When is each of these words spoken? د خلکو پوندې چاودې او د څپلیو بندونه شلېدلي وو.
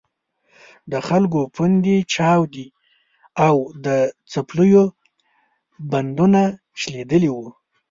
د 0.91 0.93
خلکو 1.07 1.39
پوندې 1.55 1.95
چاودې 2.13 2.67
او 3.45 3.55
د 3.85 3.87
څپلیو 4.31 4.83
بندونه 5.91 6.41
شلېدلي 6.81 7.29
وو. 7.35 7.47